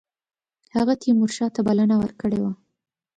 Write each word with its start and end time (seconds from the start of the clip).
هغه 0.75 0.93
تیمورشاه 1.01 1.49
ته 1.55 1.61
بلنه 1.67 1.95
ورکړې 2.01 2.39
وه. 2.43 2.51